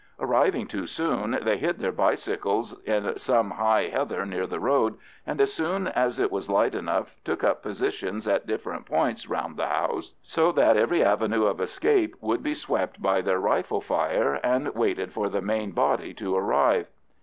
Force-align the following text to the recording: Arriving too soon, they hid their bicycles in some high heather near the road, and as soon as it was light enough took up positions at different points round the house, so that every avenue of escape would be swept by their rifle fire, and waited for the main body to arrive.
Arriving 0.19 0.65
too 0.65 0.87
soon, 0.87 1.37
they 1.43 1.57
hid 1.57 1.77
their 1.77 1.91
bicycles 1.91 2.73
in 2.85 3.19
some 3.19 3.51
high 3.51 3.83
heather 3.83 4.25
near 4.25 4.47
the 4.47 4.59
road, 4.59 4.97
and 5.27 5.39
as 5.39 5.53
soon 5.53 5.89
as 5.89 6.17
it 6.17 6.31
was 6.31 6.49
light 6.49 6.73
enough 6.73 7.15
took 7.23 7.43
up 7.43 7.61
positions 7.61 8.27
at 8.27 8.47
different 8.47 8.87
points 8.87 9.29
round 9.29 9.57
the 9.57 9.67
house, 9.67 10.15
so 10.23 10.51
that 10.51 10.75
every 10.75 11.03
avenue 11.03 11.43
of 11.45 11.61
escape 11.61 12.15
would 12.19 12.41
be 12.41 12.55
swept 12.55 12.99
by 12.99 13.21
their 13.21 13.39
rifle 13.39 13.79
fire, 13.79 14.39
and 14.43 14.69
waited 14.73 15.13
for 15.13 15.29
the 15.29 15.39
main 15.39 15.69
body 15.69 16.15
to 16.15 16.35
arrive. 16.35 16.87